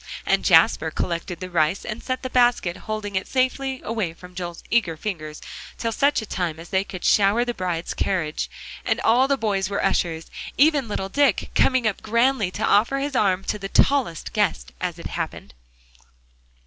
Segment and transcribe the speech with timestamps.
[0.25, 4.63] And Jasper collected the rice and set the basket holding it safely away from Joel's
[4.71, 5.43] eager fingers
[5.77, 8.49] till such time as they could shower the bride's carriage.
[8.83, 13.15] And all the boys were ushers, even little Dick coming up grandly to offer his
[13.15, 15.53] arm to the tallest guest as it happened.